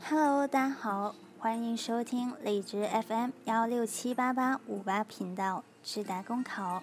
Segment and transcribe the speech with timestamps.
[0.00, 6.82] Hello，大家好，欢迎收听荔枝 FM 幺六七八八五八频道智达公考，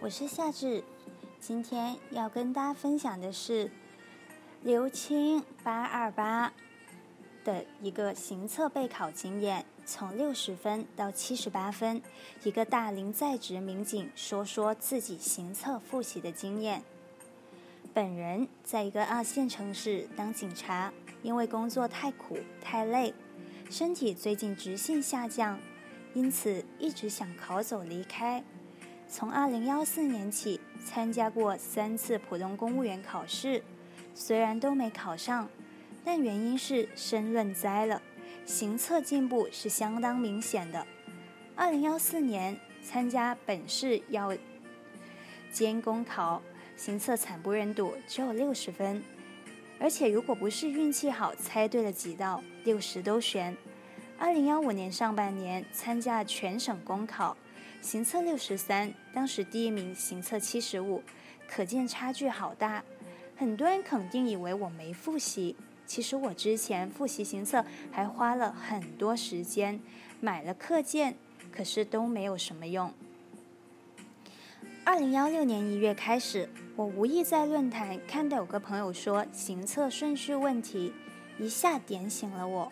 [0.00, 0.84] 我是夏至，
[1.40, 3.70] 今天要跟大家分享的是
[4.62, 6.52] 刘青八二八
[7.44, 12.02] 的一个行测备考经验，从六十分到七十八分，
[12.42, 16.82] 一个大龄在职民警说说自己行测复习的经验。
[17.94, 20.92] 本人在一个二线城市当警察。
[21.22, 23.14] 因为工作太苦太累，
[23.70, 25.58] 身体最近直线下降，
[26.14, 28.42] 因此一直想考走离开。
[29.08, 33.62] 从二零幺四年起参加过三次普通公务员考试，
[34.14, 35.48] 虽然都没考上，
[36.04, 38.02] 但原因是申论栽了，
[38.44, 40.86] 行测进步是相当明显的。
[41.54, 44.34] 二零幺四年参加本市要
[45.52, 46.42] 监公考，
[46.74, 49.02] 行测惨不忍睹，只有六十分。
[49.82, 53.56] 而且，如果不是运气好猜对了几道，六十都悬。
[54.16, 57.36] 二零幺五年上半年参加全省公考，
[57.80, 61.02] 行测六十三，当时第一名行测七十五，
[61.48, 62.84] 可见差距好大。
[63.34, 69.80] 很多人肯定以为我没复习，其实我之前复习行测还花了很多时间，
[70.20, 71.16] 买了课件，
[71.50, 72.94] 可是都没有什么用。
[74.84, 80.92] 二零幺六年一月开始，我无意在论坛看到有个朋友说行测顺序问题，
[81.38, 82.70] 一下点醒了我，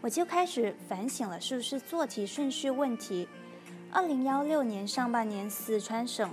[0.00, 3.28] 我就开始反省了是不是做题顺序问题。
[3.92, 6.30] 二零幺六年上半年四川省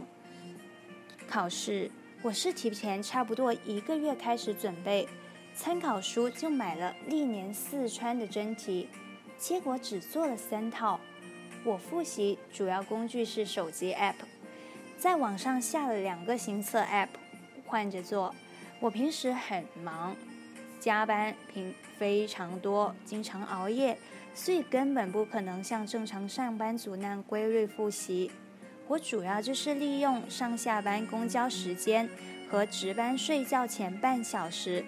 [1.28, 1.92] 考试，
[2.22, 5.06] 我是提前差不多一个月开始准备，
[5.54, 8.88] 参考书就买了历年四川的真题，
[9.38, 10.98] 结果只做了三套。
[11.66, 14.16] 我复习主要工具是手机 app。
[14.98, 17.10] 在网上下了两个行测 App，
[17.66, 18.34] 换着做。
[18.80, 20.16] 我平时很忙，
[20.80, 23.96] 加班频非常多，经常熬夜，
[24.34, 28.32] 所以根本不可能像正常上班族那样规律复习。
[28.88, 32.10] 我主要就是利用上下班公交时间
[32.50, 34.84] 和值班睡觉前半小时。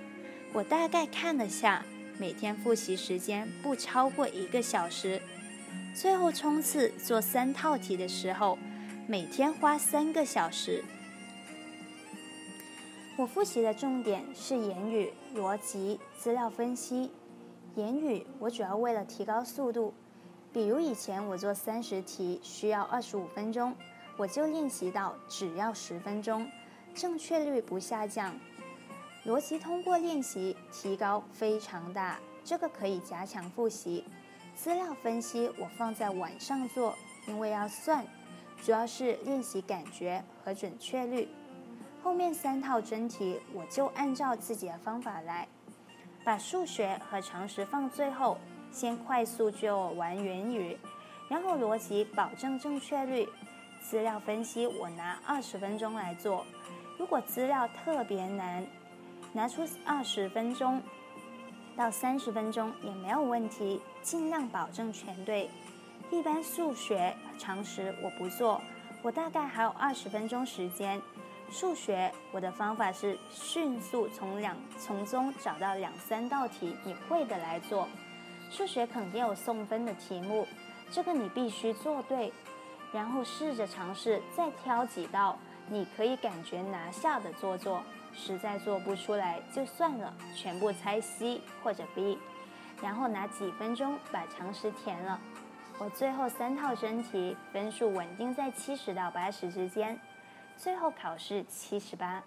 [0.54, 1.86] 我大概看了下，
[2.18, 5.22] 每天复习时间不超过一个小时。
[5.94, 8.58] 最后冲刺做三套题的时候。
[9.10, 10.84] 每天花三个小时。
[13.18, 17.10] 我复习的重点是言语、逻辑、资料分析。
[17.74, 19.96] 言语我主要为了提高速度，
[20.54, 23.76] 比如以前我做三十题需要二十五分钟，
[24.16, 26.48] 我就练习到只要十分钟，
[26.94, 28.40] 正确率不下降。
[29.26, 34.06] 逻辑通过练习提高非常大，这个可以加强复习。
[34.56, 36.96] 资料分析我放在晚上做，
[37.26, 38.06] 因为要算。
[38.64, 41.28] 主要是练习感觉和准确率，
[42.04, 45.48] 后面三套真题我就按照自己的方法来，
[46.24, 48.38] 把数学和常识放最后，
[48.72, 50.78] 先快速就完元语，
[51.30, 53.28] 然后逻辑保证正确率，
[53.82, 56.46] 资料分析我拿二十分钟来做，
[56.98, 58.66] 如果资料特别难，
[59.34, 60.82] 拿出二十分钟
[61.76, 65.50] 到三十分钟也没有问题，尽量保证全对。
[66.12, 68.60] 一般数学常识我不做，
[69.04, 71.00] 我大概还有二十分钟时间。
[71.52, 77.88] 数学我的方法是迅速从两从中找到两三道题你会的来做。
[78.50, 80.48] 数学肯定有送分的题目，
[80.92, 82.34] 这个你必须做对，
[82.92, 85.38] 然后试着尝试再挑几道
[85.68, 87.82] 你可以感觉拿下的做做。
[88.12, 92.18] 实在做不出来就算了，全部猜 C 或者 B，
[92.82, 95.20] 然后拿几分钟把常识填了。
[95.80, 99.98] 我最后三套真题分数稳定在七十到八十之间，
[100.58, 102.22] 最后考试七十八。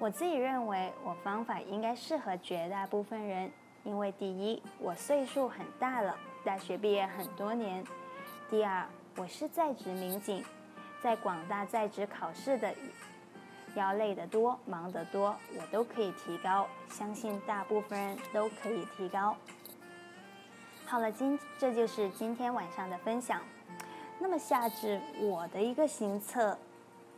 [0.00, 3.48] 我自己认为我方法应该适合绝大部分人，
[3.84, 7.84] 因为第一我岁数很大了，大学毕业很多年；
[8.50, 8.84] 第二
[9.16, 10.44] 我是在职民警，
[11.00, 12.74] 在广大在职考试的
[13.76, 19.36] 要累得多、忙得多，我都可以提高，相信大部分人都可以提高。
[20.92, 23.40] 好了，今这就是今天晚上的分享。
[24.18, 26.54] 那么下至我的一个行测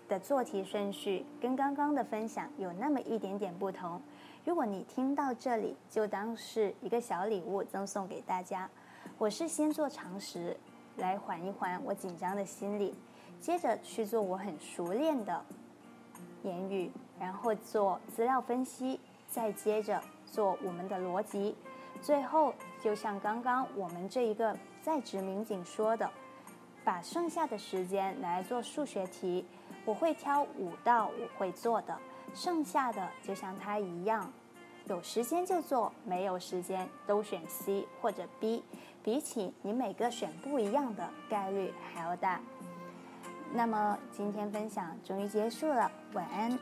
[0.08, 4.00] 的做题顺序跟刚刚的分享有那么一点点不同。
[4.44, 8.70] 如果你听到这里，就当是一个小礼物赠送给大家。
[9.18, 10.56] 我是先做常识
[10.98, 12.94] 来缓一缓我紧张的心理，
[13.40, 15.44] 接着去做我很熟练的
[16.44, 21.56] 言语，然后做资料分析，再接着做我们的逻辑。
[22.00, 26.10] 最后，就像刚刚我们这一个在职民警说的，
[26.84, 29.42] 把剩下的时间来做数学题，
[29.86, 31.98] 我会挑五道我会做的，
[32.34, 34.30] 剩下的就像他一样，
[34.84, 38.62] 有时间就做，没有时间都选 C 或者 B，
[39.02, 42.38] 比起你每个选不一样的概率还要大。
[43.54, 46.58] 那么今天分享终于结束了，晚安。